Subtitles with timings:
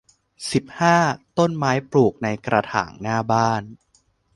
[0.51, 0.97] สิบห้า
[1.37, 3.61] ต้นไม้ปลูกในกระถางหน้าบ้าน